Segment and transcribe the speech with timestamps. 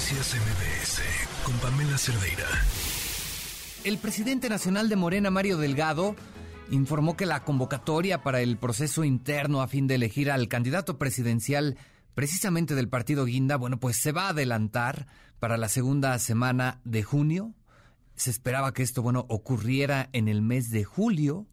[0.00, 1.02] Noticias MBS
[1.44, 1.98] con Pamela.
[3.84, 6.16] El presidente nacional de Morena, Mario Delgado,
[6.70, 11.76] informó que la convocatoria para el proceso interno a fin de elegir al candidato presidencial
[12.14, 15.06] precisamente del partido Guinda, bueno, pues se va a adelantar
[15.38, 17.52] para la segunda semana de junio.
[18.16, 21.46] Se esperaba que esto, bueno, ocurriera en el mes de julio,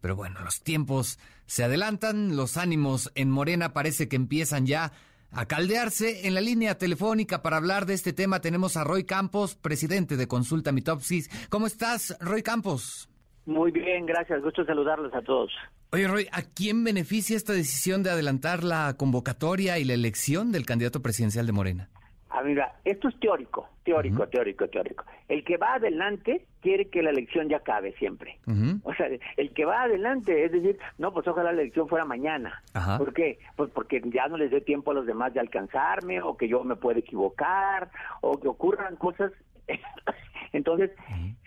[0.00, 4.92] pero bueno, los tiempos se adelantan, los ánimos en Morena parece que empiezan ya
[5.32, 6.26] a caldearse.
[6.26, 10.28] En la línea telefónica para hablar de este tema tenemos a Roy Campos, presidente de
[10.28, 11.30] Consulta Mitopsis.
[11.48, 13.08] ¿Cómo estás, Roy Campos?
[13.46, 14.42] Muy bien, gracias.
[14.42, 15.50] Gusto saludarlos a todos.
[15.92, 20.64] Oye, Roy, ¿a quién beneficia esta decisión de adelantar la convocatoria y la elección del
[20.64, 21.90] candidato presidencial de Morena?
[22.32, 25.04] Ah, mira, esto es teórico, teórico, teórico, teórico.
[25.28, 28.38] El que va adelante quiere que la elección ya acabe siempre.
[28.84, 32.62] O sea, el que va adelante, es decir, no, pues ojalá la elección fuera mañana.
[32.98, 33.40] ¿Por qué?
[33.56, 36.62] Pues porque ya no les dé tiempo a los demás de alcanzarme, o que yo
[36.62, 39.32] me pueda equivocar, o que ocurran cosas.
[40.52, 40.92] Entonces,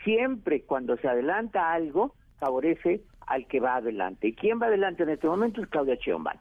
[0.04, 4.28] siempre cuando se adelanta algo, favorece al que va adelante.
[4.28, 5.62] ¿Y quién va adelante en este momento?
[5.62, 6.38] Es Claudia Sheinbaum.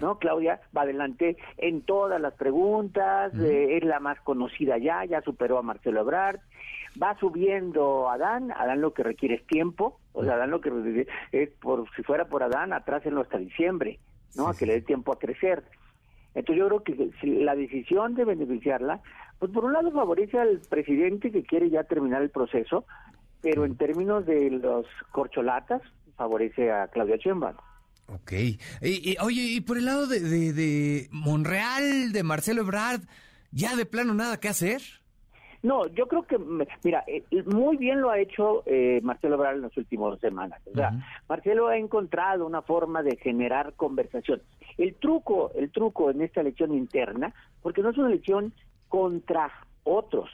[0.00, 0.18] ¿No?
[0.18, 5.58] Claudia va adelante en todas las preguntas, eh, es la más conocida ya, ya superó
[5.58, 6.40] a Marcelo Ebrard,
[7.00, 11.50] va subiendo Adán, Adán lo que requiere es tiempo, o sea, Adán lo que es
[11.60, 13.98] por si fuera por Adán, atrásenlo hasta diciembre,
[14.36, 14.48] ¿no?
[14.48, 15.64] a que le dé tiempo a crecer.
[16.34, 19.00] Entonces yo creo que si la decisión de beneficiarla,
[19.38, 22.84] pues por un lado favorece al presidente que quiere ya terminar el proceso,
[23.40, 25.82] pero en términos de los corcholatas
[26.16, 27.56] favorece a Claudia Sheinbaum.
[28.14, 28.32] Ok.
[28.82, 33.02] Y, oye, y por el lado de, de, Monreal, de Marcelo Ebrard,
[33.52, 34.82] ¿ya de plano nada que hacer?
[35.62, 36.38] No, yo creo que,
[36.82, 40.60] mira, eh, muy bien lo ha hecho eh, Marcelo Ebrard en las últimas semanas.
[40.66, 40.92] O sea,
[41.28, 44.40] Marcelo ha encontrado una forma de generar conversación.
[44.78, 48.54] El truco, el truco en esta elección interna, porque no es una elección
[48.88, 49.50] contra
[49.84, 50.30] otros,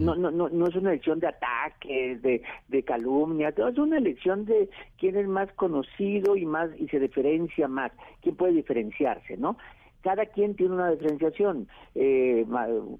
[0.00, 4.44] no, no, no, no es una elección de ataques, de, de calumnias, es una elección
[4.44, 7.92] de quién es más conocido y más y se diferencia más,
[8.22, 9.56] quién puede diferenciarse, ¿no?
[10.02, 11.66] Cada quien tiene una diferenciación.
[11.96, 12.46] Eh,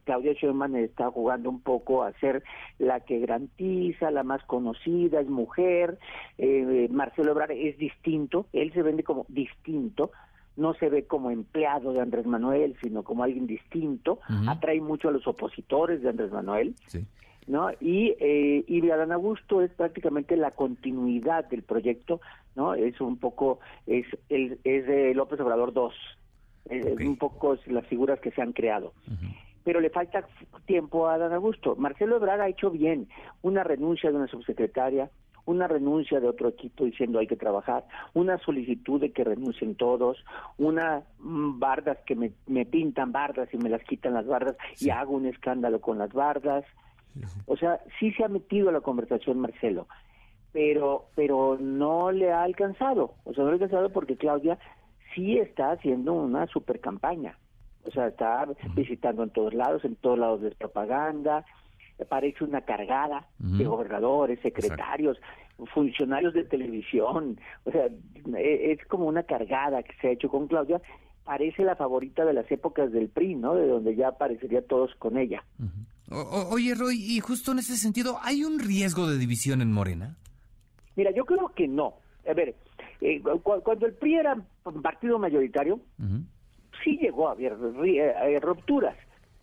[0.04, 2.42] Claudia Sheinbaum está jugando un poco a ser
[2.80, 5.98] la que garantiza, la más conocida, es mujer.
[6.36, 10.10] Eh, Marcelo Ebrard es distinto, él se vende como distinto,
[10.56, 15.12] no se ve como empleado de Andrés Manuel, sino como alguien distinto, atrae mucho a
[15.12, 16.74] los opositores de Andrés Manuel.
[17.46, 17.70] ¿no?
[17.80, 22.20] Y, eh, y Adán Augusto es prácticamente la continuidad del proyecto,
[22.54, 22.74] ¿no?
[22.74, 25.94] Es un poco, es, el, es de López Obrador 2,
[27.00, 28.92] un poco las figuras que se han creado.
[29.62, 30.26] Pero le falta
[30.64, 31.76] tiempo a Adán Augusto.
[31.76, 33.08] Marcelo Ebrard ha hecho bien
[33.42, 35.10] una renuncia de una subsecretaria,
[35.46, 37.84] una renuncia de otro equipo diciendo hay que trabajar,
[38.14, 40.22] una solicitud de que renuncien todos,
[40.58, 44.90] una mm, bardas que me, me pintan bardas y me las quitan las bardas y
[44.90, 46.64] hago un escándalo con las bardas.
[47.46, 49.86] O sea, sí se ha metido a la conversación Marcelo,
[50.52, 53.14] pero pero no le ha alcanzado.
[53.24, 54.58] O sea, no le ha alcanzado porque Claudia
[55.14, 57.38] sí está haciendo una super campaña.
[57.86, 61.44] O sea, está visitando en todos lados, en todos lados de propaganda,
[62.04, 65.18] parece una cargada de gobernadores, secretarios,
[65.72, 70.46] funcionarios de televisión, o sea, e, es como una cargada que se ha hecho con
[70.46, 70.82] Claudia,
[71.24, 73.54] parece la favorita de las épocas del PRI, ¿no?
[73.54, 75.42] De donde ya aparecería todos con ella.
[76.10, 80.16] oye, Roy, y justo en ese sentido, ¿hay un riesgo de división en Morena?
[80.94, 81.94] Mira, yo creo que no.
[82.28, 82.54] A ver,
[83.00, 84.36] eh, cuando el PRI era
[84.82, 85.80] partido mayoritario,
[86.84, 88.96] sí llegó a haber eh, rupturas.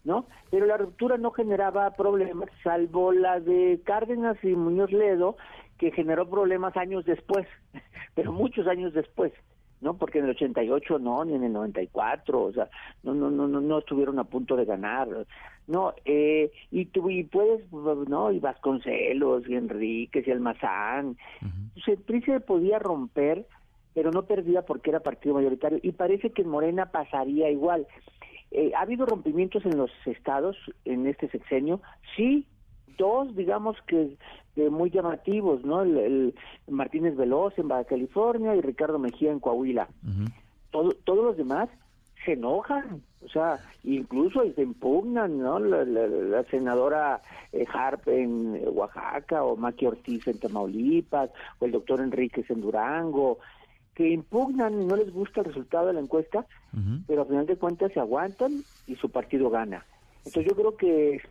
[0.04, 0.28] ¿No?
[0.52, 5.38] Pero la ruptura no generaba problemas, salvo la de Cárdenas y Muñoz Ledo,
[5.78, 7.48] que generó problemas años después,
[8.16, 9.34] pero muchos años después.
[9.82, 9.98] ¿no?
[9.98, 12.70] Porque en el 88 no, ni en el 94, o sea,
[13.04, 15.10] no, no, no, no, no estuvieron a punto de ganar,
[15.68, 21.98] no, eh, y tú, y puedes, no, y Vasconcelos, y Enríquez, y Almazán, uh el
[21.98, 23.46] PRI se podía romper,
[23.94, 27.86] pero no perdía porque era partido mayoritario, y parece que en Morena pasaría igual.
[28.56, 30.56] Eh, ¿Ha habido rompimientos en los estados
[30.86, 31.82] en este sexenio?
[32.16, 32.46] Sí,
[32.98, 34.16] dos, digamos que
[34.70, 35.82] muy llamativos, ¿no?
[35.82, 36.36] El,
[36.70, 39.88] Martínez Veloz en Baja California y Ricardo Mejía en Coahuila.
[40.70, 41.70] Todo, todos los demás
[42.24, 45.60] se enojan, o sea, incluso se impugnan, ¿no?
[45.60, 47.22] La, senadora
[47.52, 53.40] eh, Harp en Oaxaca, o Maki Ortiz en Tamaulipas, o el doctor Enríquez en Durango,
[53.96, 56.46] que impugnan y no les gusta el resultado de la encuesta,
[57.08, 59.86] pero al final de cuentas se aguantan y su partido gana.
[60.26, 61.22] Entonces yo creo que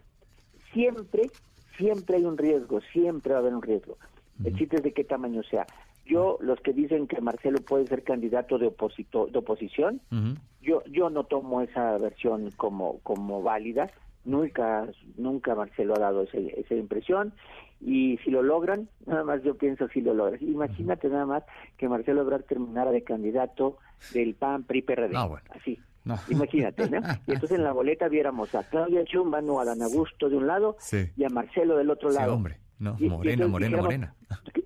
[0.73, 1.31] siempre,
[1.77, 3.97] siempre hay un riesgo, siempre va a haber un riesgo.
[4.45, 5.67] El chiste es de qué tamaño sea.
[6.05, 10.01] Yo, los que dicen que Marcelo puede ser candidato de, oposito, de oposición,
[10.61, 13.91] yo, yo no tomo esa versión como, como válida,
[14.25, 14.87] Nunca,
[15.17, 17.33] nunca Marcelo ha dado esa impresión
[17.85, 20.41] y si lo logran, nada más yo pienso si lo logran.
[20.43, 21.43] Imagínate nada más
[21.77, 23.79] que Marcelo Ebrard terminara de candidato
[24.15, 25.17] del PAN PRI PRD.
[25.51, 25.79] Así.
[26.31, 27.01] Imagínate, ¿no?
[27.27, 30.47] Y entonces en la boleta viéramos a Claudia Sheinbaum o a Dan Augusto de un
[30.47, 30.77] lado
[31.17, 32.31] y a Marcelo del otro lado.
[32.31, 32.59] Sí, hombre.
[32.79, 34.15] No, morena, morena, morena.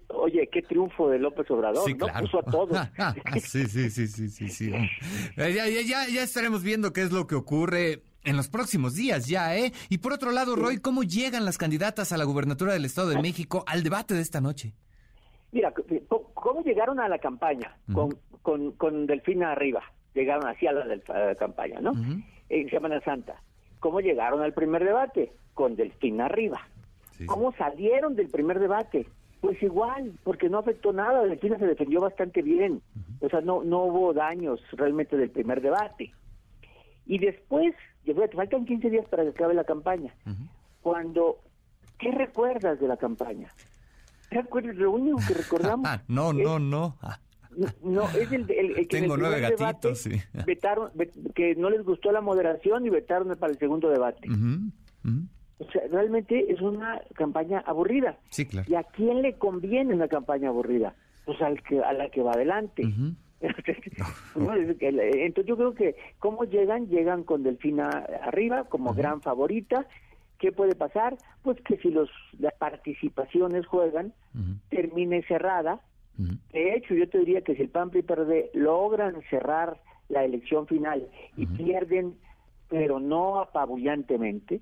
[0.08, 2.06] Oye, qué triunfo de López Obrador, ¿no?
[2.20, 2.78] Puso a todos.
[3.42, 4.72] sí, sí, sí, sí, sí, sí.
[5.36, 9.26] Ya, ya, ya, ya estaremos viendo qué es lo que ocurre en los próximos días
[9.26, 9.72] ya, ¿eh?
[9.88, 13.22] Y por otro lado, Roy, ¿cómo llegan las candidatas a la gubernatura del Estado de
[13.22, 14.74] México al debate de esta noche?
[15.52, 15.72] Mira,
[16.34, 17.78] ¿cómo llegaron a la campaña?
[17.92, 19.82] con, con, con, Delfina arriba.
[20.12, 21.92] Llegaron así a la, campaña, ¿no?
[22.48, 23.40] En Semana Santa.
[23.80, 25.32] ¿Cómo llegaron al primer debate?
[25.54, 26.60] Con Delfina arriba.
[27.26, 29.06] ¿Cómo salieron del primer debate?
[29.40, 31.22] Pues igual, porque no afectó nada.
[31.22, 32.82] Delfina se defendió bastante bien.
[33.20, 36.12] O sea, no, no hubo daños realmente del primer debate.
[37.06, 37.74] Y después,
[38.04, 40.14] te faltan 15 días para que acabe la campaña.
[40.82, 41.38] Cuando,
[41.98, 43.48] ¿qué recuerdas de la campaña?
[44.30, 44.76] ¿Qué recuerdas?
[44.76, 45.88] Lo único que recordamos.
[46.08, 46.96] No, no, no.
[47.02, 47.18] Ah.
[47.82, 50.10] No, es el, que Tengo nueve gatitos, sí.
[50.46, 50.90] Vetaron,
[51.34, 54.28] que no les gustó la moderación y vetaron para el segundo debate.
[55.58, 58.18] O sea, realmente es una campaña aburrida.
[58.28, 58.70] Sí, claro.
[58.70, 60.94] ¿Y a quién le conviene una campaña aburrida?
[61.24, 62.82] Pues al que, a la que va adelante.
[64.80, 67.88] Entonces yo creo que cómo llegan, llegan con Delfina
[68.22, 69.86] arriba como gran favorita.
[70.38, 71.16] ¿Qué puede pasar?
[71.42, 74.12] Pues que si los las participaciones juegan,
[74.68, 75.80] termine cerrada.
[76.52, 80.66] De hecho, yo te diría que si el PAN y PRD logran cerrar la elección
[80.66, 82.14] final y pierden,
[82.68, 84.60] pero no apabullantemente,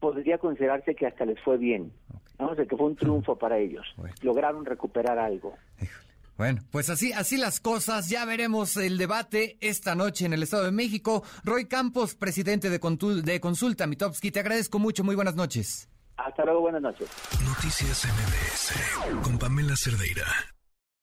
[0.00, 1.92] podría considerarse que hasta les fue bien.
[2.38, 3.86] Vamos a que fue un triunfo para ellos.
[4.22, 5.54] Lograron recuperar algo.
[6.36, 8.08] Bueno, pues así, así las cosas.
[8.08, 11.22] Ya veremos el debate esta noche en el Estado de México.
[11.44, 15.02] Roy Campos, presidente de, de Consulta Mitowski, te agradezco mucho.
[15.04, 15.88] Muy buenas noches.
[16.16, 17.08] Hasta luego, buenas noches.
[17.44, 20.55] Noticias MBS con Pamela Cerdeira.